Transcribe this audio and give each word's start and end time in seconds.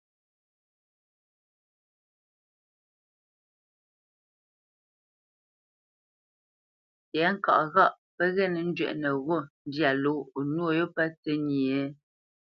Tɛ̌ŋka 7.11 7.53
ghâʼ 7.73 7.93
pə́ 8.15 8.27
ghê 8.35 8.45
nə́ 8.53 8.63
njwɛ́ʼnə 8.69 9.09
ghô 9.25 9.37
ndyâ 9.67 9.91
ló 10.03 10.13
o 10.37 10.39
nwô 10.51 10.69
yô 10.77 10.85
pə́ 10.95 11.07
tsə́nyê? 11.21 11.81